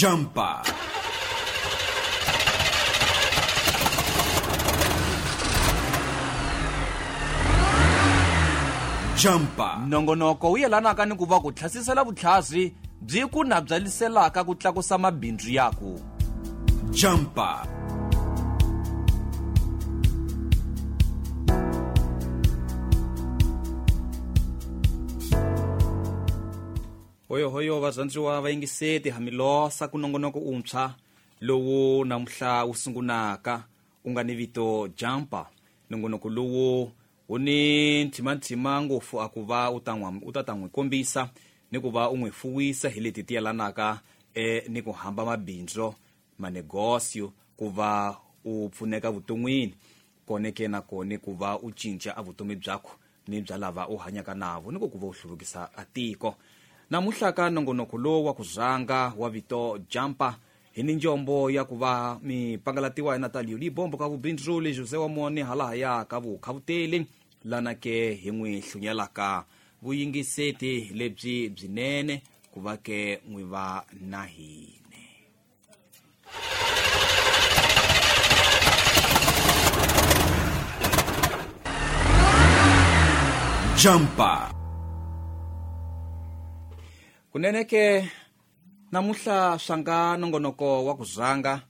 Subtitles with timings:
[0.00, 0.62] Jumpa.
[9.16, 9.84] Jumpa.
[9.88, 12.64] Nongonoko wu yelanaka ni ku va ku tlhasisela vutlhasi
[13.08, 13.60] byi ku na
[14.46, 15.92] ku tlakusa mabindzu yaku.
[16.96, 17.79] Jumper.
[27.30, 30.94] hoyo hoyo vazandziwa vayingise tihamilosa ku nongonoko untshwa
[31.40, 33.64] lowu namuhla wu sungunaka
[34.04, 35.50] u nga ni vito jampa
[35.90, 36.92] nongonoko lowu
[37.28, 41.30] wu ni ntshimantshima ngopfu a ku va u ta ta n'wi kombisa
[41.70, 44.00] ni ku va u n'wi fuwisa hi leti ti yelanaka
[44.34, 45.94] e ni ku hamba mabindzu
[46.38, 49.74] manegosio ku va u pfuneka vuton'wini
[50.26, 52.98] koneke nakone ku va u cinca a vutomi byakho
[53.30, 56.34] ni bya lava u hanyaka navo ni ku ku va u hluvukisa a tiko
[56.90, 60.36] namuhla ka nongonoko lowu wa ku zanga wa vito jampa
[60.74, 64.96] hi ni njombo ya ku va mi pangalatiwa hi nataliyo leyi bomboka vubindzu le jose
[64.96, 67.06] wa mone halahaya ka vukhawuteli
[67.44, 69.44] lana ke hi n'wi hlunyelaka
[69.82, 74.80] vuyingiseti lebyi byinene ku va ke n'wi va na hine
[83.78, 84.50] jampa
[87.30, 88.10] kuneneke
[88.92, 91.62] namuhla swa nga nongonoko wa ku zanga um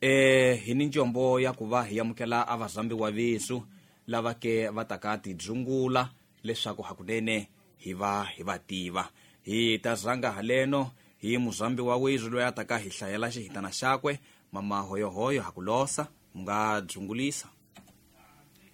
[0.00, 3.62] eh, e, hi ni ncombo ya ku va hi yamukela a vazambi wa visu
[4.06, 6.12] lava ke va taka tidzungula
[6.44, 7.36] leswaku hakunene
[7.84, 9.08] hi va hi va tiva
[9.48, 14.20] hi ta zanga haleno hi muzambi wa wizu loyi a taka hi hlayela xihitana xakwe
[14.52, 17.48] mama hoyohoyo hakulosa u nga dzungulisa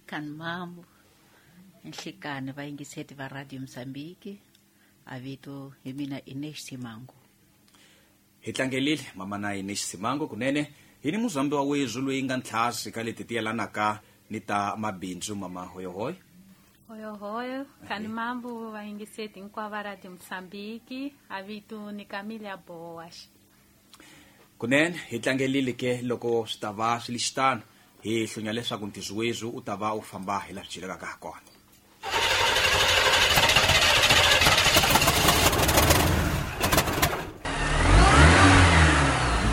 [0.05, 0.83] kanimambu
[1.85, 4.35] enhlekani vayingiseti va radio mozambique
[5.05, 7.13] avito vito inesh simango
[8.45, 10.61] hi tlangelile mamana inesh simango kunene
[11.03, 13.87] hi muzambi wa wezwi loyi nga ntlhasi ka leti ti yelanaka
[14.29, 16.17] ni ta mabindzu mama hoyohoyo
[16.87, 23.15] hoyohoyo kani mambo vayingiseti hinkwavo ra timosambiki a vito ni kamilia bowax
[24.57, 27.61] kunene hi tlangelile ke loko swi ta va swi le xitano
[28.05, 31.54] hi hlunya leswaku ntiziwezu u ta va u famba hi laha celekaka ha kona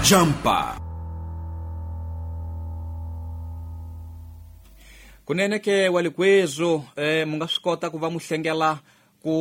[0.03, 0.77] Jampa.
[5.25, 8.83] kunene ke wa likwezo eh, mu nga swi kota ku va mu hlengela
[9.23, 9.35] ku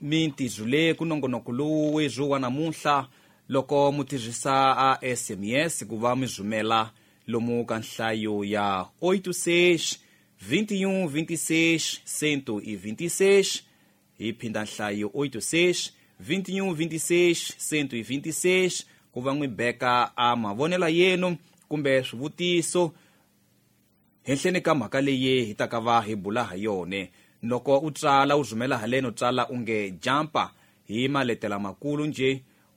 [0.00, 3.08] mintizu leyi ku nongonoko lowu wezo wa namuntlha
[3.48, 6.92] loko mu tirhisa a sms ku va mi zumela
[7.26, 10.04] lomu ka nhlayo ya 86
[10.36, 13.64] 21 26 126
[14.20, 15.90] hi phinda nhlayo 86
[16.20, 21.36] 21 26 126 ku va n'wi beka a mavonelo yenu
[21.68, 22.92] kumbe swivutiso
[24.26, 27.10] henhleni ka mhaka leyi hi taka va hi bula ha yone
[27.42, 30.44] loko u tsala u zumela haleni u tsala u nge jampa
[30.88, 32.32] hi maletela makulu njhe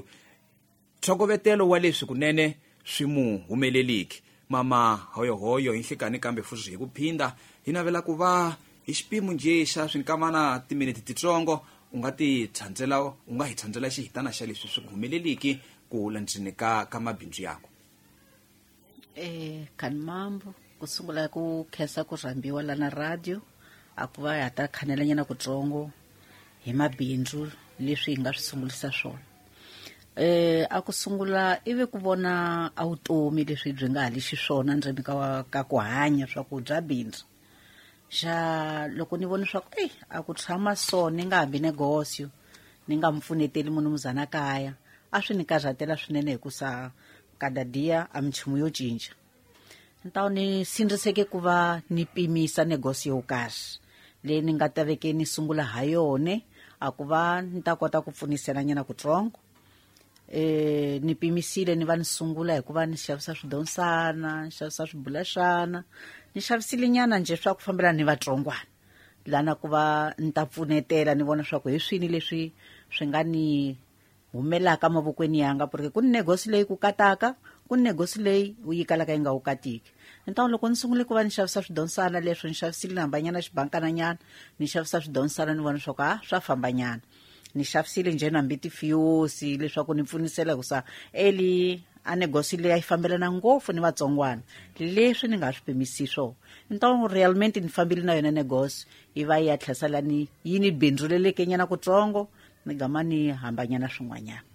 [1.00, 2.46] ntlhokovetelo wa leswi kunene
[2.92, 4.18] swi mu humeleliki
[4.54, 4.80] mama
[5.16, 7.28] hoyohoyo hi nhlekani kambe fuzi hi ku phinda
[7.66, 8.32] hi navela ku va
[8.86, 11.56] hi xipimo njhe xa swinkamana timinete titsongo
[11.94, 15.52] u nga ti tshandzela u nga hi tshandzela xihitana xa leswi swi ku humeleliki
[15.92, 22.64] ku landzeni ka ka mabindzu yako um eh, kanimambo ku sungula ku khensa ku rhambiwa
[22.64, 23.38] lana radio
[24.00, 25.82] a ku va ha ta khanelanyana kutsongo
[26.64, 27.42] hi mabindzu
[27.84, 29.24] leswi hi nga swi sungulisa swona
[30.24, 32.34] eh a ku sungula ivi ku vona
[32.82, 35.14] a vutomi leswi byi nga hali xiswona ndzeni ka
[35.54, 37.26] ka ku hanya swa ku bya bindzu
[38.18, 38.34] xa
[38.98, 42.28] loko ni vone swa ku eyi a ku tshama so ni nga hambi negosio
[42.88, 44.72] ni nga mi pfuneteli munhu muzana kaya
[45.16, 46.68] a swi ni karhatela swinene hikusa
[47.42, 49.12] kadadiya a minchumu yo cinca
[50.04, 53.80] ni ta ni sindziseke ku va ni pimisa negosi yo karhi
[54.26, 56.36] leyi ni nga ta veke ni sungula ha yone
[56.80, 59.38] a ku va ni ta kota ku pfunisela nyana kutsrongo um
[60.42, 64.84] e, ni pimisile ni va ni sungula hi ku va ni xavisa swidonsana ni xavisa
[64.90, 65.80] swibulaxana
[66.34, 68.68] ni xavisile nyana njhe swa ku fambela ni vatsrongwana
[69.34, 69.84] lana ku va
[70.22, 72.44] ni ta pfunetela ni vona swaku hi swini leswi
[72.94, 73.46] swi nga ni
[74.32, 77.30] humelaka mavokweni yanga ku ri ku ni negosi leyi ku kataka
[77.70, 79.86] ku ni negosi leyi yi kalaka yi nga wu katiki
[80.26, 84.18] ntawu loko ni sungule ku va ni xavisa swidonsana leswo ni xavisile nihambanyana xibankananyana
[84.58, 87.04] ni xavisa swidonsana ni vona swaku a ah, swa fambanyana
[87.56, 90.78] ni xavisile njheni hambi tifiyosi leswaku ni pfunisela kusa
[91.26, 94.42] eli a negosi leyi a yi fambelana ngopfu ni vatsongwana
[94.98, 96.34] leswi ni nga swi pimisi swona
[96.74, 98.80] ntawu realment ni fambile na yona negosi
[99.16, 100.20] yi va yi ya tlhasela ni
[100.50, 102.22] yi ni bindzrulelekenyana kutsongo
[102.66, 104.49] ni gama ni hambanyana swin'wanyana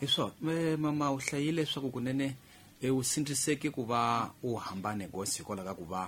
[0.00, 2.36] hi swona eh, mama u hlayile leswaku kunene
[2.82, 6.04] e u sindziseki ku va u hambane gosi hikwalaho ka ku va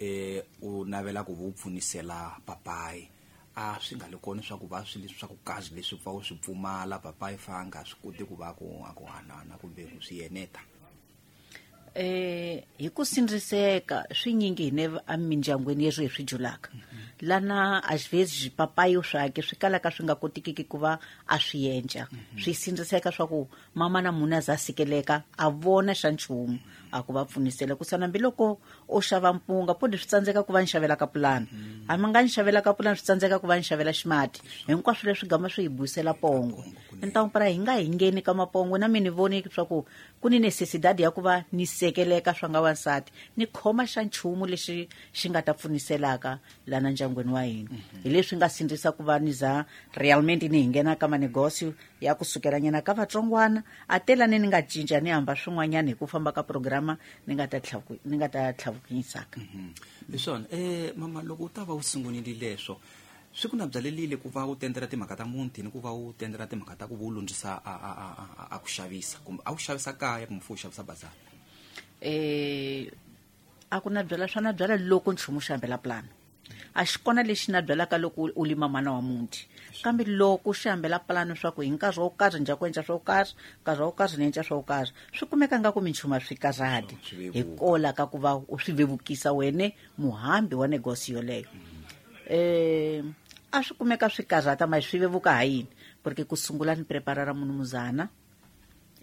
[0.00, 0.10] e
[0.62, 3.02] u navela ku va u pfunisela papayi
[3.58, 6.10] a swi nga le kona swa ku va swi leswi swa ku kazi leswi pfa
[6.14, 9.54] u swi pfumala papayi fa a nga swi koti ku va ku a ku hanana
[9.60, 10.62] kumbe ku swi yeneta
[11.94, 16.14] eh hi ku sindriseka swinyingi hine amindyangwini yeswo hi mhm.
[16.16, 16.68] swi julaka
[17.22, 20.98] lana axivezi swipapayo swake swi kalaka swi nga kotikiki ku va
[21.28, 22.42] a swi enca mhm.
[22.42, 23.46] swi sindriseka swa ku
[23.78, 26.58] mama na munhu a za sikeleka a vona xa nchumu
[26.90, 28.58] a ku va pfunisela ku sana hambiloko
[28.90, 31.46] o xava mpunga pode swi tsandzeka ku va ni xavelaka pulani
[31.86, 32.10] hambi mhm.
[32.10, 35.70] nga ni xavelaka pulani swi tsandzeka ku va ni xavela ximati hinkwaswo leswi gama swi
[35.70, 36.58] hi buyisela pongo
[36.98, 39.86] entawumpara hi nga hi ngeni ka mapongo na mi ni voni swa ku
[40.18, 44.44] ku ni necesidadi ya ku va ni sekeleka swa nga wansati ni khoma xa nchumu
[44.52, 44.88] lexi
[45.18, 46.32] xi nga ta pfuniselaka
[46.70, 47.70] lana ndyangwini wa hina
[48.02, 49.64] hi leswi nga sindzisa ku va ni za
[50.00, 51.70] realment ni hi nghenaka manegosio
[52.00, 56.32] ya kusukelanyana ka vatsongwana a telani ni nga cinca ni hamba swin'wanyana hi ku famba
[56.32, 56.96] ka programa
[57.28, 57.58] ni nga ta
[58.08, 59.68] ni nga ta tlhavukisaka mhm.
[60.12, 62.80] hi swona um mama loko u ta va wu sungunile leswo
[63.36, 66.16] swi ku na byalelile ku va u tendela timhaka ta munti ni ku va u
[66.16, 67.60] tendela timhaka ta ku va u lundzisa
[68.50, 71.33] a ku xavisa kumbe a wu xavisa kaya kumbe fo u xavisa bazana
[72.04, 72.86] um
[73.74, 76.06] a ku na byala swa na byala loko nchumu xi hambela pulana
[76.78, 79.40] a xi kona lexi na byalaka loko u lima mana wa muti
[79.82, 82.82] kambe loko xi hambela pulani swa ku hi nkarhi wa ku karhi ndya ku endla
[82.86, 85.74] swa ku karhi nkarhi wa ku karhi ni endla swa ku karhi swi kumeka nga
[85.74, 86.94] ku minchumu a swi karhati
[87.36, 89.66] hi kola ka ku va u swi vevukisa wena
[90.02, 91.48] muhambi wa negosi yoleyo
[92.30, 93.10] um
[93.50, 95.70] a swi kumeka swi karhata ma swi vevuka ha yini
[96.00, 98.06] ku ri ke ku sungula ni preparara munhu muzana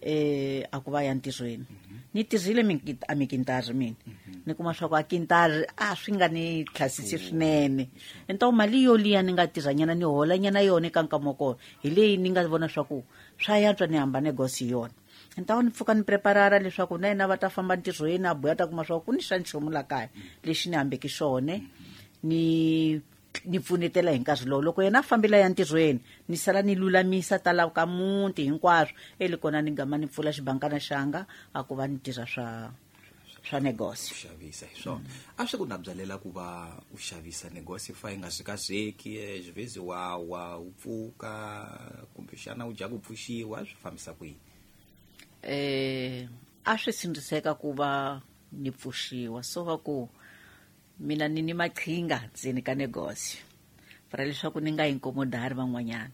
[0.02, 1.98] eh, akuva ya ntirhweni mm -hmm.
[2.18, 2.62] ni tirhile
[3.08, 4.42] a mikintari mina mm -hmm.
[4.50, 7.90] ni kuma swaku a kintari a swi nga ni tlhasisi swinene
[8.28, 11.90] entao mali yo liya ni nga tirhanyana ni holanyana yona eka nkama wa kona hi
[11.94, 13.06] leyi ni nga vona swaku
[13.38, 14.94] swa yantswa ni hambane gosi yona
[15.38, 18.66] entao ni pfuka ni preparara leswaku na yena va ta famba ntirhweni a buya ta
[18.66, 20.42] kuma swaku ku ni xa nchomu la kaya mhm.
[20.44, 22.28] lexi ni hambeki swone mm -hmm.
[22.28, 22.42] ni
[23.50, 27.40] ni pfunetela hi nkarhi lowu loko yena a fambela ya ntirhweni ni sala ni lulamisa
[27.40, 31.22] talaku ka muti hinkwaswo eli kona ni ngama ni pfula xibankana xanga
[31.54, 32.72] a ku va ni tirha swa
[33.50, 35.08] swa negosio xavisa hi swona
[35.38, 36.48] a swi ku na byalela ku va
[36.94, 40.00] u xavisa negosio fa yi nga swikazeki e, xivezi wa
[40.30, 41.32] wa u pfuka
[42.14, 44.40] kumbexana u dya ku pfuxiwa a swi fambisa ku yini
[45.44, 46.30] um e,
[46.66, 50.10] a swi sindziseka ku va ni pfuxiwa so va ku
[51.02, 53.42] mina ni ni machinga ndzeni ka negosio
[54.06, 56.14] fara leswaku ni nga inkomodari van'wanyana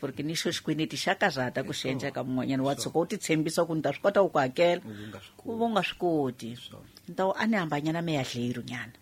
[0.00, 0.28] purke mm.
[0.28, 3.68] ni xo xikweneti xa kazata ku xi endla ka mun'wanyana wa tshuka u ti tshembisa
[3.68, 4.80] ku ni ta swi kota ku ku hakela
[5.44, 6.50] u va u nga swi koti
[7.12, 8.96] ni ta wu a ni hambanyana miyadleyiru nyana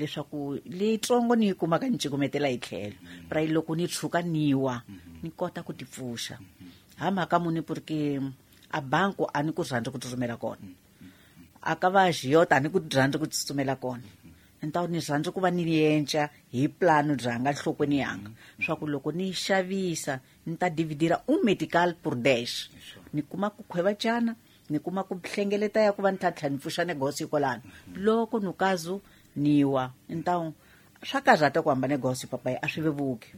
[0.00, 3.28] leswaku leyitsongo ni yi kumaka ni cikumetela hi tlhelo mm.
[3.28, 5.20] ra yi loko ni tshuka ni wa mm-hmm.
[5.20, 6.96] ni kota ku tipfuxa mm-hmm.
[7.04, 8.16] ha mhaka muni purke
[8.72, 11.68] a banku a ni ku rhandzi ku tsutsumela kona mm-hmm.
[11.68, 14.08] a ka va jiyota a ni ku rhandzi ku tsutsumela kona
[14.62, 16.22] ni ta ku ni rhandza ku va ni yentxa
[16.54, 18.30] hi pulani bya nga nhlokweni yanga
[18.62, 20.14] swa ku loko ni xavisa
[20.46, 22.70] ni ta dividira u medical prudesh
[23.12, 24.38] ni kuma ku khwevacana
[24.70, 27.62] ni kuma ku hlengeleta ya ku va ni tlhatlha ni pfuxa negosi hikolano
[27.98, 29.02] loko nukazu
[29.36, 30.38] ni wa ni ta
[31.02, 33.34] swa karhata ku hamba negosi papaya a swi vevuki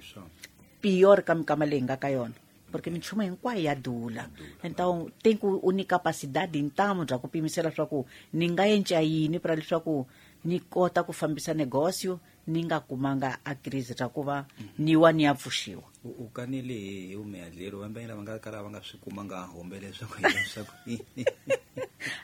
[0.84, 2.36] piyor ka mikama leyi nga ka yona
[2.68, 4.28] porke minchumu hinkwayo ya dula
[4.60, 4.84] nta
[5.24, 8.04] tinku u ni kapasidadi ntamu bya ku pimisela swa ku
[8.36, 10.04] ni nga yentxa yini pura leswaku
[10.44, 12.20] ni kota ku fambisa negocio
[12.52, 14.44] ni nga kumanga akrizi ra ku va
[14.78, 18.80] ni wa ni ya pfuxiwa u kanele hi umeyadleri vambeni lava nga kala va nga
[18.84, 20.72] swi kumanga hombe leswaku leswaku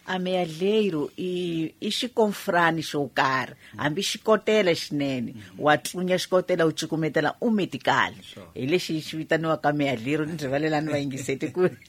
[0.06, 1.32] ameyadleiro i
[1.80, 5.64] i xikomfurani xo karhi hambi xikotela xinene mhm.
[5.64, 8.20] wa tlunya xikotela u cukumetela u metikali
[8.54, 11.70] hi lexi xi vitaniwaka meyadleiro ni rivalelani va yingiseti kui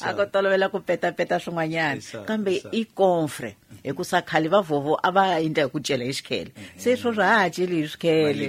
[0.00, 3.50] a ku tolovela ku petapeta swin'wanyana kambe i konfre
[3.86, 6.50] e hikusa e khale vavhovho a va endla hi ku cela hi xikhele
[6.82, 8.46] se swo swa ha ha celi hi swikhele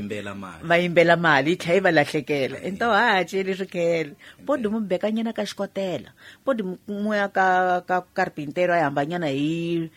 [0.69, 4.12] va yimbela mali yi tlhela yi va lahlekela ento ha ha celi swikhele
[4.48, 6.10] bodi mu bekanyana ka xikotela
[6.45, 6.62] bodi
[7.03, 7.45] muya ka
[7.89, 9.89] ka karpinteri a yi hambanyana hi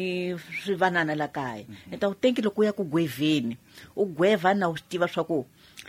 [0.62, 1.88] swivanana la kaya mhm.
[1.98, 3.54] ni ta ku tenki loko u ya ku gweveni
[3.98, 5.40] u gweva na u swi tiva swa ku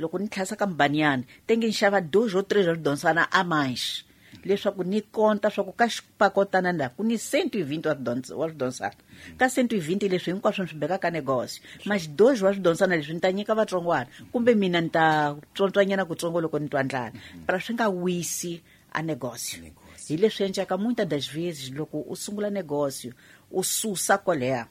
[0.01, 4.08] loko ni tlhasa ka mbaniyani tenki ni xava dojo tre ra swidyondzisana amanxi
[4.45, 8.95] leswaku ni konta swa ku ka xipakotana na ku ni cent vint wa swidonsana
[9.41, 11.59] ka cent vint leswi hinkwaswo ni swi bekaka negosio
[11.89, 16.59] maxidoji wa swidonsana leswi ni ta nyika vatsongwana kumbe mina ni ta tsontswanyana kutsongo loko
[16.59, 17.17] ni twandlana
[17.51, 18.53] ra swi nga wisi
[18.93, 19.63] a negosio
[20.07, 23.13] hi leswi endlaka munta dasvis loko u sungula negosio
[23.51, 24.65] u susa koleha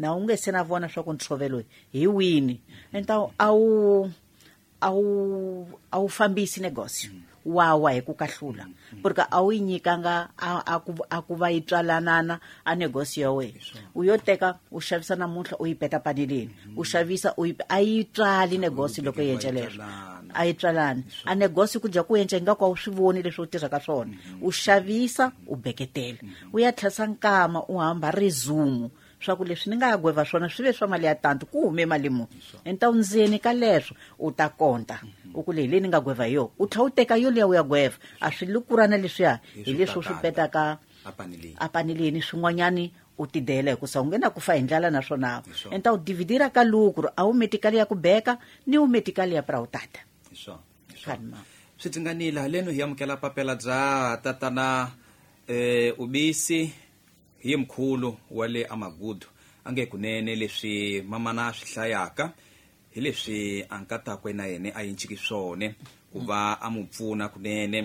[0.00, 1.58] na u nge se na vona swa ku ntshovelo
[1.94, 2.56] hi wini
[2.98, 4.08] entaw a wu
[4.80, 5.06] a wu
[5.90, 8.68] a wu fambisi negosio mm -hmm wa wa hi ku kahlula
[9.00, 13.32] ku ri ka a wu yi nyikanga a ku va yi tswalanana a negosi ya
[13.32, 13.56] wena
[13.96, 16.76] u yo teka u xavisa namuntlha u yi peta panileni mm-hmm.
[16.76, 19.80] u xavisa u yi a yi tswali negosi loko yi encelelo
[20.36, 22.92] a yi tswalani a negosi ku dya ku yenca yi nga ku a wu swi
[22.92, 24.44] voni leswi u tirhaka swona mm-hmm.
[24.44, 25.48] u xavisa mm-hmm.
[25.48, 26.20] u beketela
[26.52, 30.52] u ya tlhasa nkama u hamba rezumu swa ku leswi ni nga ya gweva swona
[30.52, 32.36] swi ve swa mali ya tanti ku hume mali muni
[32.68, 36.00] entawu ndzeni ka leswo u ta konta mm -hmm u ku leyi leyi ni nga
[36.00, 38.96] gweva hi yona u tlhela u teka yo liya u ya gweva a swi lukurana
[39.02, 39.32] leswiya
[39.64, 40.62] hi leswi u swi petaka
[41.58, 42.84] a pani leyi ni swin'wanyani
[43.20, 45.30] u tidela hikusa u nge na ku fa hi ndlala naswona
[45.76, 48.32] enta u dividira ka luku ri a wu metikali ya ku beka
[48.68, 50.00] ni wu metikali ya purawutata
[51.78, 53.80] swi tinganile haleni hi amukela papela bya
[54.24, 54.66] tatana
[55.48, 56.60] um ubisi
[57.44, 59.26] hi mkhulu wa le amagudu
[59.64, 62.24] a nge kunene leswi mamana swi hlayaka
[62.94, 65.74] hi leswi a nkatako na yena a yinciki swone
[66.12, 67.80] ku va a mu pfuna kunene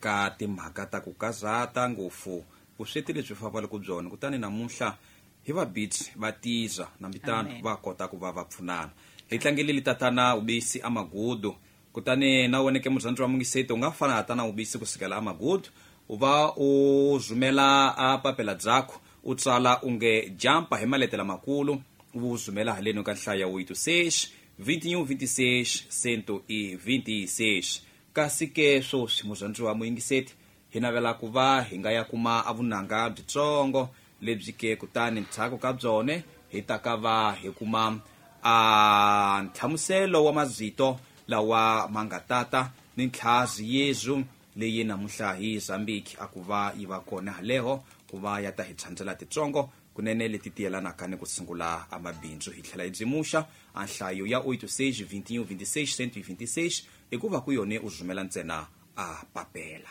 [0.00, 2.34] ka timhaka ta ku kazata ngopfu
[2.78, 4.96] vusweti lebyi fambalaka byona kutani namuntlha
[5.44, 8.90] hi va bit va tiza nambitano va kota ku va va pfunana
[9.28, 11.54] hi tlangeleli tatana ubisi amagudu
[11.92, 15.68] kutani na woneke muzanzi wa mungiseti u nga fana tatana ubisi kusukela amagudu
[16.08, 18.94] u va u zumela a papela byaku
[19.24, 21.82] u tsala unge jampa hi maletela makulu
[22.14, 26.40] u va u zumela haleni ka nhlayo ya wetu sexi 21 26 e 126 um,
[26.48, 27.80] e e
[28.14, 30.34] kasi ke swoswi murhandziwa muyingiseti
[30.70, 33.88] hi navela ku va hi nga ya kuma avunanga byitsongo
[34.20, 38.00] lebyi ke kutani ntshaku ka byone hi ta ka va hi kuma
[38.42, 40.98] a ntlhamuselo wa mazito
[41.28, 44.24] lawa ma nga tata ni ntlhazi yezu
[44.56, 48.62] leyi namuhla hi zambiki a ku va yi va kona haleho ku va ya ta
[48.64, 53.40] hi tshandzela titsongo kunene leti tiyelanaka ni ku sungula amabindzu hi tlhela hi byimuxa
[53.74, 58.60] a nhlayo ya 86-21-26-126 i ku va ku yone u rhumela ntsena
[58.96, 59.90] a papela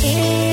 [0.00, 0.46] hey.
[0.48, 0.49] Eh.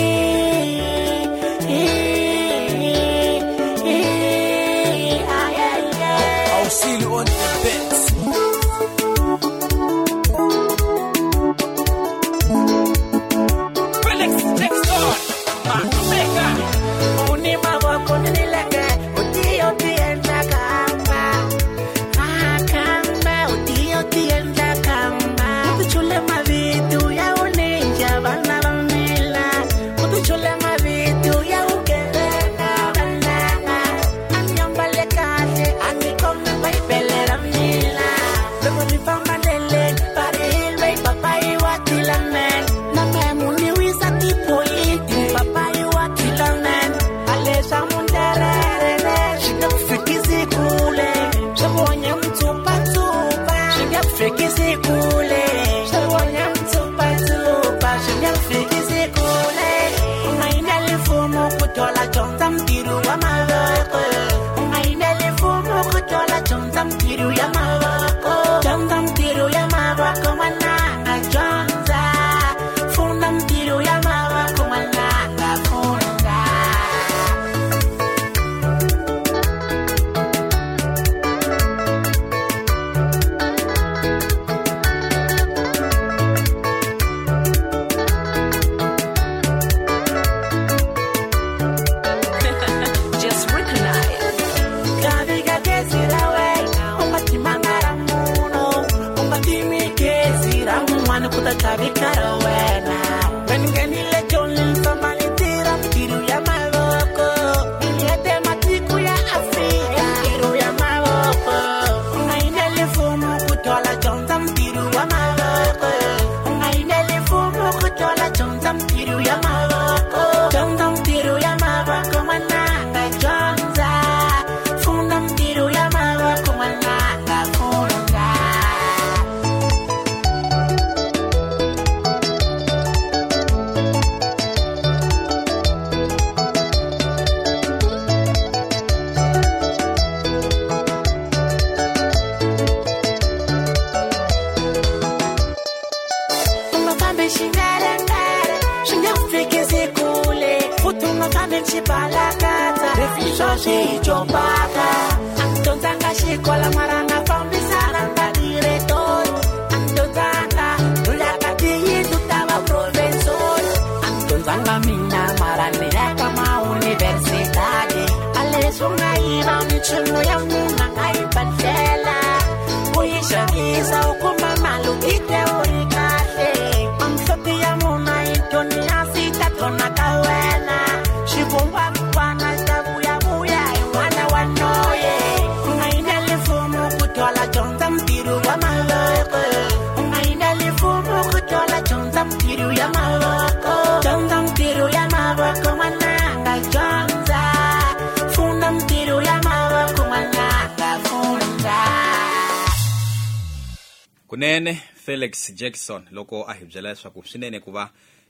[204.38, 207.88] kunene Felix Jackson loko a hi byela leswaku swinene ku va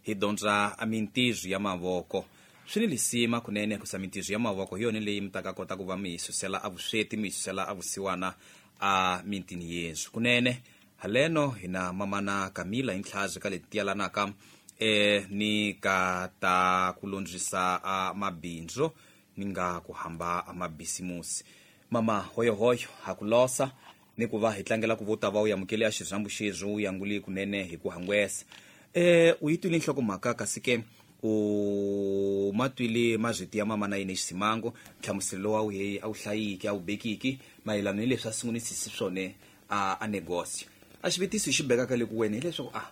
[0.07, 2.23] hi a mintirho ya mavoko
[2.65, 5.75] swi ni lisima kunene hikusa mintirho ya mavoko hi yona leyi mi ta ka kota
[5.75, 8.33] ku va mi hi susela avusweti mi hi susela avusiwana
[8.79, 10.61] a mintini yesu kunene
[11.01, 14.31] haleno hi na mamana kamila hi ntlhazi ka leti yelanaka
[14.79, 18.91] e eh, ni ka ta ku londzisa a mabindzu
[19.37, 21.43] ni nga ku hamba a mabisimusi
[21.91, 23.71] mama hoyohoyo ha ku losa
[24.17, 27.21] ni ku va hi tlangelaku vo ta va u yamukele a xirhambu xebyo u yanguli
[27.21, 28.45] kunene hi ku hangwesa
[28.95, 30.79] um eh, u yi twile nhlokomhaka kasi ke
[31.23, 36.67] u ma twile mazwiti ya mama na yini xisimango nhlamuselo wa wuheyi a wu hlayiki
[36.67, 39.35] a wu bekiki mayelana ni leswi a sungunisisi swone
[39.69, 40.67] a a negocio
[41.03, 42.83] a xivutiso hi xi bekaka le ku wena hileswaku a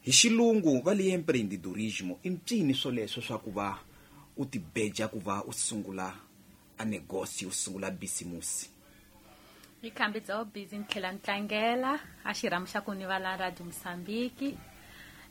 [0.00, 3.78] hi xilungu va le empreendedorismo i ncini swoleswo swa ku va
[4.36, 6.08] u tibeja ku va u sungula
[6.78, 8.75] a negocio u sungula bisimusi
[9.82, 11.92] vikhambi bya vubizi ni tlhela ni tlangela
[12.24, 14.48] a xirhamu xa ku ni va la radio mosambiki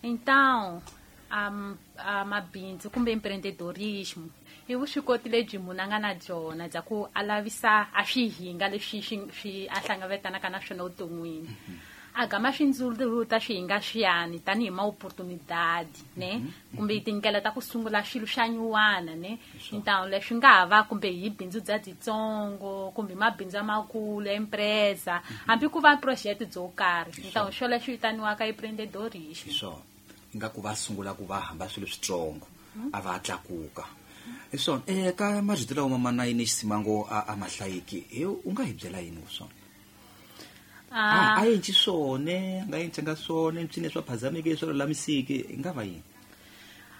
[0.09, 0.71] intawu
[2.09, 4.27] a mabindzu kumbe imprentedorismo
[4.71, 8.97] i vuswikoti lebyi munhu a nga na byona bya ku a lavisa a swihinga leswi
[9.37, 15.97] swi a hlangavetanaka na swona vuton'wini mm -hmm agama swi ndzuluta swihinga swiyani tanihi maopportunidade
[16.17, 16.47] ne mhm.
[16.75, 17.05] kumbe hi mhm.
[17.05, 19.31] tindlela ta ku sungula swilo swa nyuwana ne
[19.71, 25.35] ntawu leswi nga ha va kumbe hi bindzu bya titsongo kumbe mabindzu amakulu empresa mhm.
[25.47, 29.71] hambi ku va projet byo karhi ntawu swoleswi vitaniwaka iprendedorixiso
[30.33, 32.47] ingaku va sungula ku va hamba swilo switsongo
[32.95, 38.63] a va tlakuka hi e swona eka marito lawo mamanayini xisimango a mahlayiki u nga
[38.63, 39.64] hi byela yini swona
[40.95, 41.75] aenchi ah.
[41.75, 46.03] ah, swone angaenchanga swone swine swa phazameke swa lulamisiki i nga va yini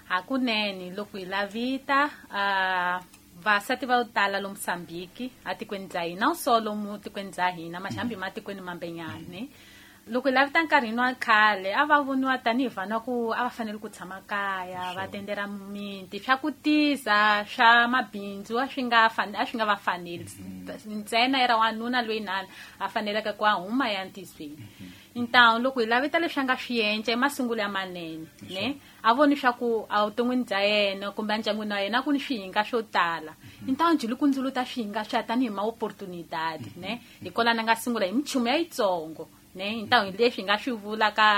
[0.08, 3.00] hakunene loko hi lavita ah,
[3.44, 8.16] vasati va tala lo mosambiki atikweni bya hina wu solo mu tikweni bya hina maxambi
[8.16, 9.75] matikweni mambenyani mm -hmm
[10.06, 13.74] loko lavi ta nkarhini wa khale a va voniwa tanihi vana ku a va fanele
[13.82, 19.42] ku tshama kaya va tendela miti swa ku tisa swa mabindzu a swi nga a
[19.46, 20.94] swi nga va faneli mm-hmm.
[21.02, 22.46] ntsena era wanuna loyi nana
[22.78, 25.22] a faneleke ku a huma ya ntisweni mm-hmm.
[25.26, 28.66] ntawu loko hi lavita leswi a nga swi yenca i masungulo ya manene ne
[29.02, 32.12] a voni swa ku a wutonwini bya yena kumbe a ndyangwini wa yena a ku
[32.12, 33.74] ni swihinga swo tala mm-hmm.
[33.74, 38.12] ntawu byi li ku ndzuluta swihinga swa tanihi ma opportunidad ne hikolana nga sungula hi
[38.14, 41.28] minchumu ya yitsongo ne ntaw hi leswi hi nga swi vula ka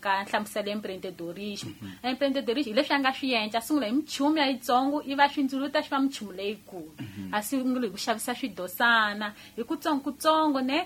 [0.00, 2.08] ka nhlamuselo ya empreendedorism mhm.
[2.12, 5.80] empreendedorism hi leswi a nga swi endla sungula hi michumu ya yitsongo i va swindzuluta
[5.84, 7.28] swi va michumu leyikulu mhm.
[7.36, 10.78] a sungula hi ku xavisa swidosana hi kutsongokutsongo ne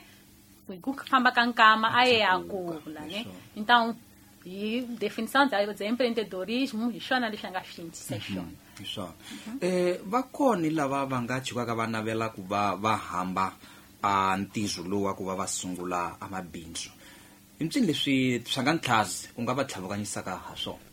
[0.70, 3.20] hi ku famba ka nkama a ye ya kula ne
[3.62, 3.94] ntaw
[4.44, 9.14] hi definition bya empreendedorism hi swona leswi a nga swi endlisa swona mhm, hi swona
[9.46, 13.46] um eh, va kona lava va nga chikaka va navela ku va va hamba
[14.02, 16.90] a ntirho lowu wa ku va va sungula a mabindzu
[17.60, 18.16] i mpyini leswi
[18.52, 20.86] swa nga ntlhazi ku nga va tlhavukanyisaka ha swona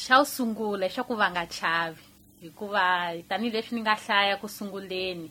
[0.00, 2.02] xa wu sungula xa ku va nga chavi
[2.42, 2.84] hikuva
[3.30, 5.28] tanihileswi ni nga hlaya ku sunguleni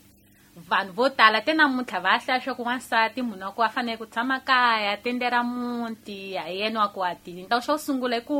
[0.70, 3.96] vanhu vo tala te namuntlha va hlaya swa ku wansati munhu wa ku a fanele
[4.00, 8.16] ku tshama kaya tendera muti ha yena wa ku a dini ntaku xa ku sungula
[8.20, 8.38] i ku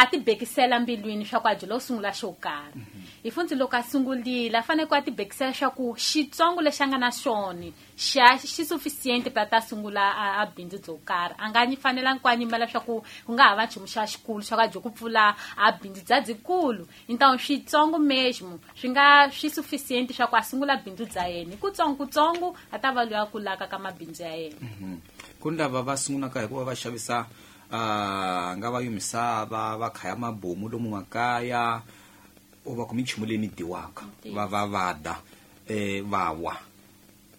[0.00, 3.00] a tibekisela mbilwini swa ku a dyela u sungula xo karhi mhm.
[3.24, 6.86] hi funtsi loko a sungulile a fanele ku a tibekisela swa ku xitsongo lexi a
[6.88, 10.04] nga na swona xa xi sufficient ta ta sungula
[10.38, 12.94] a bindzu byo karhi a nga ni fanelangi ku a nyima leswaku
[13.26, 15.24] ku nga ha va nchumu xa xikulu swa ku a byi ku pfula
[15.56, 20.74] a bindzu bya byikulu intawu switsongo mesmo swi nga swi sufficient swa ku a sungula
[20.84, 24.60] bindzu bya yena hi kutsongokutsongo a ta va loyi a kulaka ka mabindzu ya yena
[24.76, 24.96] mhm.
[25.40, 27.24] ku ni lava va sungulaka hikuva va xavisa
[27.72, 27.80] a
[28.60, 31.80] nga va yomisava va khaya mabomu lomu makaya
[32.60, 34.04] u va kumi nchumu leyi ni diwaka
[34.36, 35.16] va va vada
[35.70, 36.75] um e, va wa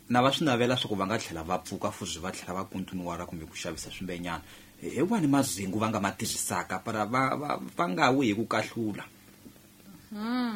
[0.09, 2.65] na va swi navela swa ku va nga tlhela va pfuka fuzi va tlhela va
[2.71, 4.41] kontinuwara kumbe ku xavisa swimbenyana
[4.81, 8.45] hi wani mazingu va nga ma tirhisaka para va va, va nga wi hi ku
[8.47, 9.03] kahlula
[10.11, 10.55] hmm.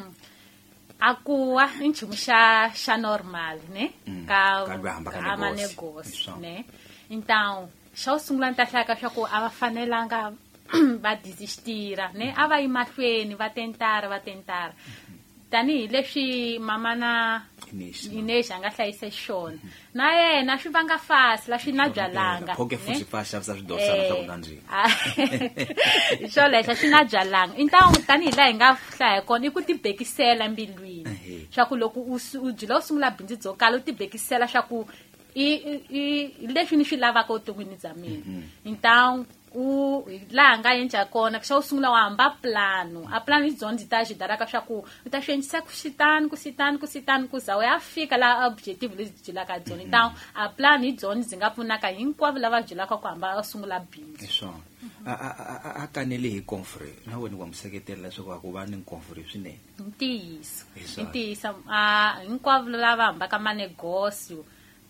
[0.99, 4.25] a kuwa i nchumu xa xa normal ne mm.
[4.29, 6.63] ka amanegosi ne
[7.09, 10.23] então xo sungula ni ta hlayaka swa ku a va fanelanga
[11.03, 15.49] va dizistira ne a va yi mahlweni va tentara va tentara mhm.
[15.51, 17.11] tanihileswi mamana
[17.71, 19.57] hinexi a nga hlayise xona
[19.97, 23.03] na yena swi vanga fasi la swi na byalanga hi
[26.33, 29.59] xolexo eh, swi na byalanga i ntawu tanihi laha hi nga hlaya kona i ku
[29.67, 32.19] tibekisela mbilwini swa ku loko u
[32.57, 34.77] byila u sungula bindzu byo kala u tibekisela swa ku
[35.35, 35.79] i i
[36.39, 38.73] hi leswi ni swi lavaka evuton'wini bya mina hi mhm.
[38.75, 43.55] ntawu u laha nga endla kona xa u sungula wa hamba pulanu a pulani hi
[43.55, 46.87] dyondzi ta xi dalaka swa ku u ta swi endlisa ku xitani ku xitani ku
[46.87, 50.39] xitani ku za u ya fika laha objective lebyi byilaka byona ta mm-hmm.
[50.39, 54.27] a pulani hi dyondzi byi nga pfunaka hinkwavo lava byilaka ku hamba u sungula bindzu
[54.27, 55.11] swona
[55.83, 59.19] a kanele hi comfre na wena wa mi seketela leswaku a ku va ni comfre
[59.31, 61.79] swinene ntiyiso i ntiyiso a
[62.23, 64.41] hinkwavo lava hambaka manegosio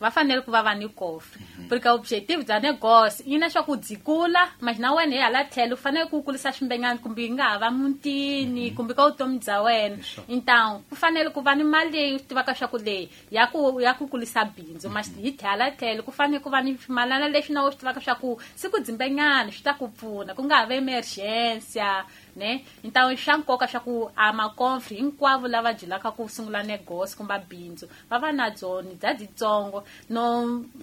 [0.01, 1.37] vafanele ku va va ni kofre
[1.69, 5.41] porque objective bya negosio yi na swa ku byi kula mas na wena hi hala
[5.49, 8.75] tlhelo u fanele ku kulisa swimbenyana kumbe yi nga ha va mutini mhm.
[8.77, 10.01] kumbe ka vutomi bya wena
[10.33, 13.05] intangu ku fanele ku va ni mali leyi u tivaka swa ku leyi
[13.37, 15.37] ya ku ya ku kulisa bindzu mas hi mhm.
[15.37, 18.29] tlhela tlhelo ku fanele ku va ni swimalana leswi na wo swi tivaka swa ku
[18.61, 21.89] siku dzimbenyana swi ta ku pfuna ku nga ha va emergencia
[22.35, 27.15] ne então i xa nkoka xa ku a makomfri hinkwavo lava dyelaka ku sungula negosi
[27.17, 30.25] kumba bindzu va va na byoni bya dyitsongo no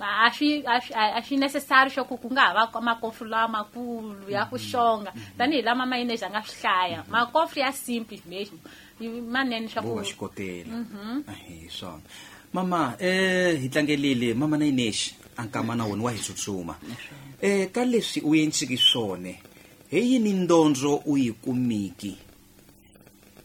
[0.01, 4.47] a swi a swi necessary xa ku ku nga ha va makomfri lawa makulu ya
[4.47, 5.37] ku xonga mm-hmm.
[5.39, 7.75] tanihi lama mayinege a nga swi hlaya makomfri mm-hmm.
[7.75, 8.59] ya simple mesmo
[9.33, 11.25] manene xa kuwa xikotela mm-hmm.
[11.49, 12.05] hiswona
[12.53, 16.77] mama um hi tlangelile mama nayinexi a nkamana woni wa hi tsutsuma
[17.43, 19.41] um ka leswi u yencike swone
[19.90, 22.16] heyi ni ndondzo u yi kumiki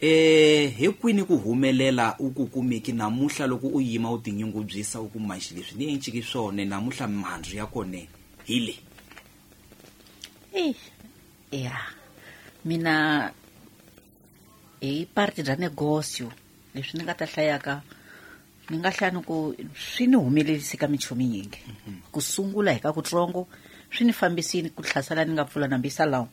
[0.01, 5.07] eh hi kwini ku humelela u ku kumeki namuhla loko u yima u tinyungubyisa u
[5.09, 8.07] kuma xi leswi ni enciki swona namuhla mihandzu ya kone
[8.43, 8.75] hi le
[11.51, 11.77] ya
[12.65, 13.31] mina
[14.81, 16.27] hi parti bya negosio
[16.75, 17.73] leswi ni nga ta hlayaka
[18.69, 19.55] ni nga hlaya ni ku
[19.95, 22.11] swi ni humelerisi ka michumi yingi mhm.
[22.11, 23.71] ku sungula hi ka kutsongo mm -hmm.
[23.97, 26.27] swi ni fambisini ku tlhasela ni nga pfula nambi salawu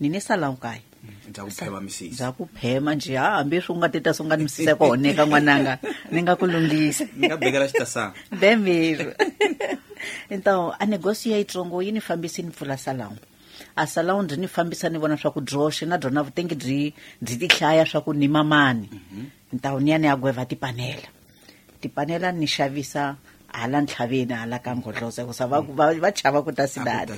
[0.00, 1.46] ni ni salawu kaya mm,
[2.18, 5.22] bya ku phema njhe ha hambi swi u nga tita swunga ni misisa ku honeka
[5.22, 5.78] n'wananga
[6.12, 7.04] ni nga ku lunghisa
[8.42, 9.06] bemiri
[10.42, 13.16] ntao a negosio ya yitsongo yi ni fambisi ni pfula salawu
[13.78, 16.82] a salawu ndzi ni fambisa ni vona swa ku droxe na byona vutengi byi
[17.22, 19.26] byi tihlaya swa ku ni mamani mhm.
[19.54, 21.06] ntawu ni ya ni ya gweva tipanela
[21.80, 23.14] tipanela ni xavisa
[23.50, 27.14] hala ntlhaveni hala ka ngodlose ku sava va chava ku ta sidati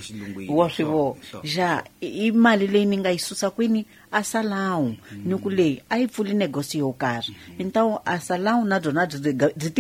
[0.53, 5.25] wa swi voo ja i mali leyi ni nga yi susa kwini a salawu mm-hmm.
[5.25, 7.61] ni ku leyi a yi pfuli negosi yo karhi mm-hmm.
[7.61, 9.09] intawu a salawu na byona
[9.57, 9.71] byi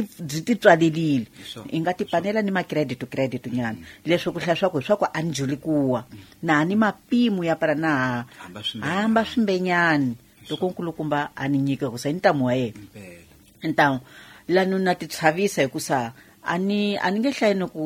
[0.47, 1.29] ti tswalelile
[1.69, 4.09] i nga tipanela ni macredit credit nyana mm-hmm.
[4.09, 6.05] leswi ku hlaya swaku hi swaku a ni julikuwa
[6.43, 10.17] na ha ni mapimu ya pala na ha hamba swimbenyani
[10.51, 12.81] loko nkulukumba a ni nyika kusa i ntamu wa yena
[13.63, 13.99] intawu
[14.49, 16.13] lanu na ti tshavisa hikusa
[16.55, 17.85] ani ani nge hlayi ni ku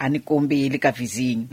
[0.00, 1.44] a ni kombeli ka vhizinyu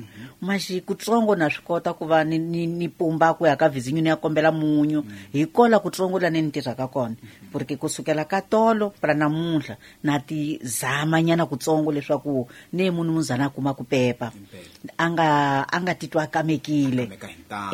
[0.41, 0.86] maxi mhm.
[0.88, 4.07] kutsongo na swi kota ku va ni ni ni pumba ku ya ka vhizinyu ni
[4.10, 5.36] ya kombela munyu mhm.
[5.36, 7.51] hi kola kutsongo lani ni tirhaka kona mhm.
[7.51, 13.19] ku ri ke kusukela ka tolo ra namuntlha na ti zamanyana kutsongo leswaku ni munhu
[13.19, 14.31] muzana a kuma ku pepa
[14.95, 15.27] a nga
[15.67, 17.12] a nga titwa kamekile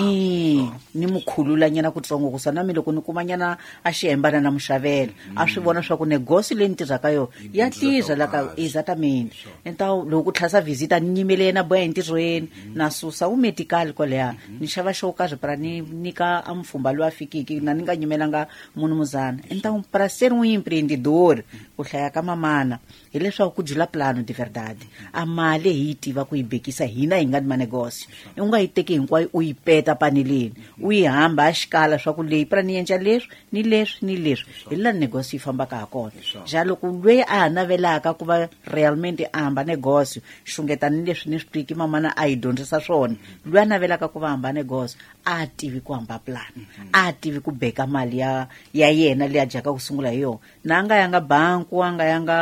[0.01, 0.57] i
[0.97, 5.61] ni mukhululanyana kutsongo kusa na mi loko ni kumanyana a xihembana na muxavela a swi
[5.61, 10.62] vona swaku negosi leyi ni tirhaka yona ya tirha laka exactamente entao loko ku tlhasa
[10.65, 12.73] visita nyimele na boya entirhweni mhm.
[12.73, 14.63] na susa umedical koleya mhm.
[14.63, 17.93] ni xava xo karhi para ni nyika a mufumba loyi a fikiki na ni nga
[17.93, 19.43] nyimelanga munhu muzana
[19.91, 21.43] para ser um empreendedor
[21.75, 22.79] o ku hlaya ka mamana
[23.11, 23.85] hileswaku ku jula
[24.23, 28.07] de verdade a mali hi yi tiva ku yi bekisa hina hi nga ni manegosio
[28.39, 30.85] u nga yi teki hinkwayo u yi peta paneleni mhm.
[30.87, 34.15] u yi hamba a xikala swa ku leyi para ni yenca leswi ni leswi ni
[34.17, 38.23] leswi hi laha negosio yi fambaka ha kona ja loko lweyi a ha navelaka ku
[38.25, 40.21] va realmente a hamba negosio
[40.53, 43.15] xungetani leswi ni swi twiki mamana a hi dyondzisa swona
[43.49, 46.61] loyi a navelaka ku va hamba ni gozo a tivi ku hamba pulani
[46.93, 50.39] a tivi ku beka mali ya ya yena leyi a dyaka ku sungula hi yona
[50.63, 52.37] na a nga ya nga banku a nga ya nga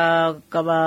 [0.52, 0.80] ka va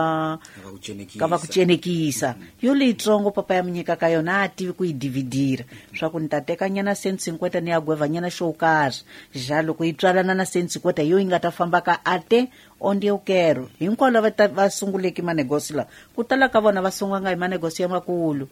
[1.18, 4.92] ka va ku cenekisa yo leyitsrongo papa ya mi nyikaka yona a tivi ku yi
[4.92, 5.64] dividira
[5.96, 9.00] swa ku ni ta teka nyana sent cinqueta ni ya gweva nyana xo karhi
[9.32, 12.50] ja loko yi tswalana na sent cinqueta hi yo yi nga ta fambaka ate
[12.84, 17.82] ondyeukero hinkwavo lava va sunguleke manegosi lawa ku tala ka vona va sungulanga hi manegosi
[17.82, 18.44] ya makulu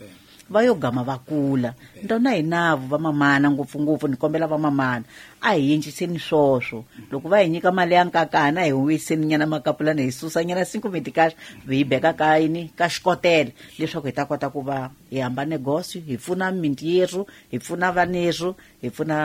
[0.53, 1.71] va yo gama va kula
[2.05, 5.05] ntona hi navo vamamana ngopfungopfu ni kombela vamamana
[5.40, 6.79] a hi yinciseni sweswo
[7.12, 11.37] loko va hi nyika mali ya nkakana hi wiseni nyana makapulana hi susanyana sinkumiti kaxa
[11.68, 14.79] hi beka ka yini ka xikotele leswaku hi ta kota ku va
[15.12, 17.21] hi hamba negosio hi pfuna mintirho
[17.53, 18.51] hi pfuna vanirho
[18.83, 19.16] hi pfuna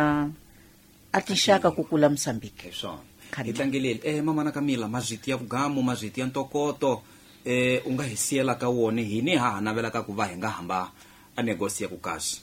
[1.15, 3.05] a tinxaka ku kula musambiki hi swona
[3.45, 7.01] itlangeleli um eh, mamana ka mila mazriti ya vugamu mazriti ya ntokoto
[7.45, 10.49] um u nga hi siyela ka wone hini ha ha navelaka ku va hi nga
[10.49, 10.91] hamba
[11.35, 12.41] a negosi ya ku kaxi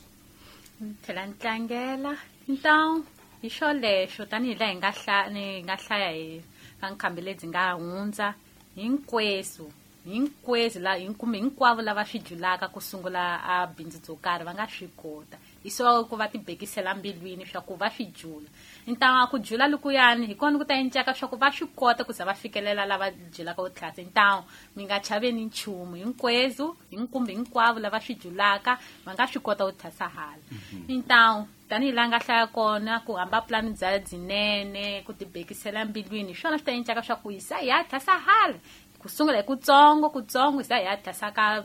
[0.81, 2.13] ni tlhela ni tlangela
[2.49, 3.05] ntawu
[3.43, 6.39] hi xolexo tanihi laha hi nga hlani hi nga hlaya hi
[6.81, 8.35] ka nikhambi lebyi nga hundza
[8.77, 9.67] hinkwesu
[10.05, 14.67] hinkwesu la hikumbe hinkwavo lava swi dyulaka ku sungula a bindzu byo karhi va nga
[14.69, 18.49] swi kota hi swo ku va tibekisela mbilwini swa ku va swi dyula
[18.87, 22.25] ntanga ku jula lokuyani hi kona ku ta endlaka swaku va swi kota ku za
[22.25, 24.45] va fikelela lava julaka utlasi ntanga
[24.77, 30.09] mi nga chaveni nchumu hinkwezu hinkumbe hinkwavo lava swi julaka va nga swi kota utlasa
[30.09, 31.01] hala mhm.
[31.01, 36.37] ntanga tanihi laa nga hlaya kona ku hamba pulani bya dzinene ku tibekisela mbilwini hi
[36.41, 38.59] swona swi ta endlaka swaku hi sa hi ya tlasa hala
[39.01, 41.65] ku sungula hi kutsongo kutsongo hi sa hi ya tlasaka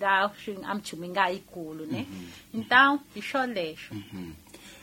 [0.00, 2.60] laa swi amchumi nga yikulu ne mhm.
[2.60, 4.32] ntanga hi swoleswo mhm.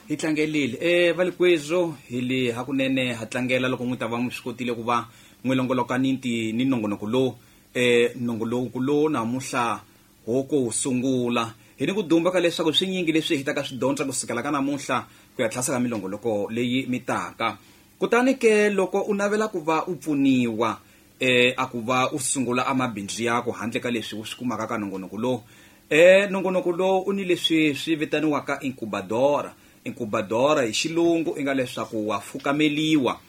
[0.07, 4.43] hi tlangelile eh valikwezo hi le hakunene ha tlangela loko n'wi ta va n'wi swi
[4.53, 4.99] kotile ku va
[5.43, 7.33] n'wi longolokani nti ni nongonoko lowu
[7.73, 9.81] eh nongoloko lowu namuntlha
[10.29, 14.05] ho ko sungula hi ni ku dumba ka leswaku swinyingi leswi hi taka swi dyondza
[14.05, 17.57] kusukela ka namuntlha ku ya tlhasa ka milongoloko leyi mi taka
[17.97, 20.69] kutani ke loko u navela ku va u pfuniwa
[21.17, 24.77] eh a ku va u sungula amabindzu yako handle ka leswi u swi kumaka ka
[24.77, 25.41] nongonoko lowu
[25.89, 32.07] eh nongonoko lowu u ni leswi swi vitaniwaka inkubadora inkubadora hi xilungu i nga leswaku
[32.09, 33.19] wa fukameliwa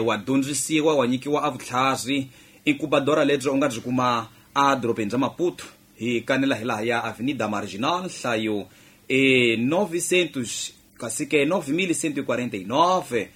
[0.00, 2.28] um wa dyondzisiwa wa nyikiwa avutlhari
[2.64, 5.64] inkubadora lebyi u nga byi kuma adorobeni bya maputo
[5.98, 8.66] hi kanela hi laha ya avenida marginal nhlayo
[9.08, 13.26] e 900 kasi ke 9149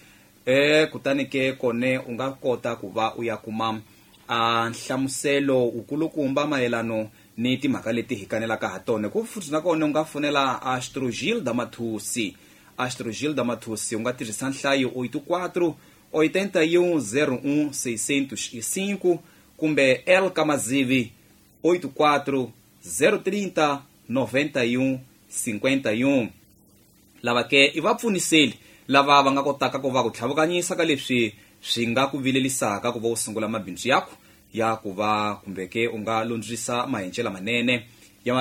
[0.47, 3.81] eh kutani ke kone u nga kota ku va u ya kuma
[4.29, 9.85] a nhlamuselo u kulukumba mayelano ni timhaka leti hi kanelaka ha tona ku futhi nakona
[9.85, 12.50] u nga fonela a strogil da mathusi 0800 11
[12.81, 15.73] Astrogilda Matucci u nga tirhisa nhlayo 84
[16.13, 19.19] 8101 605
[19.57, 21.13] kumbe L Kamazivi
[21.63, 22.47] 84
[22.87, 24.99] 030 91
[25.31, 26.29] 51
[27.23, 28.55] lava ke i vapfuniseli
[28.89, 32.99] lava va nga kotaka ku va ku tlhavukanyisa ka leswi swi nga ku vilelisaka ku
[33.01, 34.15] va u sungula mabindzu yakho
[34.53, 35.69] ya ku va kumbe
[37.33, 37.75] manene
[38.25, 38.35] ya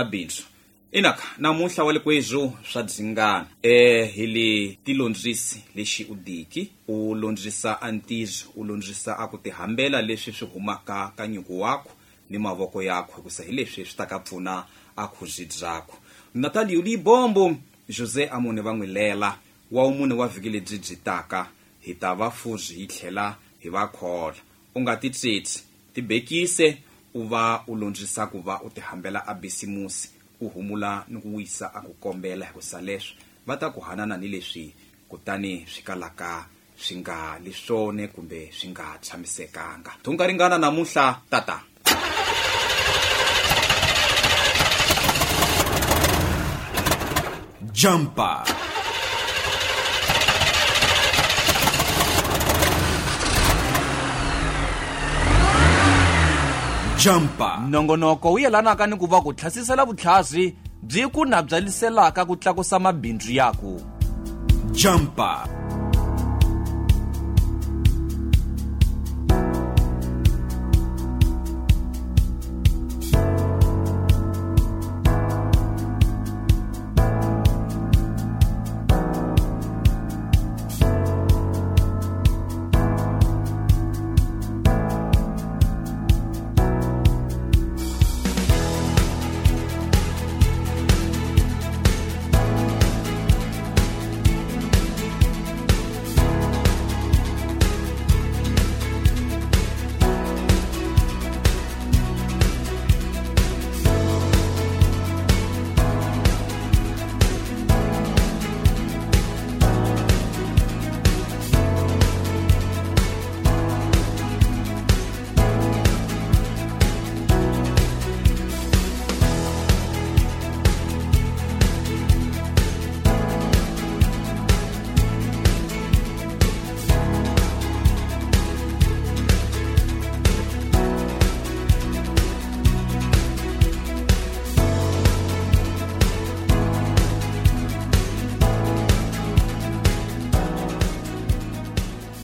[0.91, 7.15] inaka namuntlha wa le kwezu swa dzingana eh hi le tilondzisi lexi u diki u
[7.15, 11.91] londzisa a ntizo u londzisa a ku tihambela leswi swi humaka ka nyiko wako
[12.29, 15.97] ni mavoko yakho hikusa hi leswi swi ta ka pfuna a khudzi byakho
[16.35, 17.55] natali u bombo
[17.87, 19.37] jose a mune va n'wi lela
[19.71, 21.49] wa umune wa vhiki lebyi byi taka
[21.85, 24.37] hi ta va fuzi hi tlhela hi va khola
[24.75, 26.77] u nga titsitsi tibekise
[27.13, 31.67] u va u londzisa ku va u tihambela a bisimusi ku humula ni ku wisa
[31.77, 32.61] a ku kombela hi ku
[33.47, 34.65] va ta ku hanana ni leswi
[35.09, 36.33] kutani swi kalaka
[36.83, 41.57] swi nga leswone kumbe swi nga tshamisekanga thunga ringana namuntlha tata
[47.79, 48.58] jumper
[57.03, 60.43] jampa nongonoko wu yelanaka ni ku va ku tlhasisela vutlhaswi
[60.83, 63.73] byi ku na byaliselaka ku tlakusa mabindzu yaku
[64.75, 65.31] jampa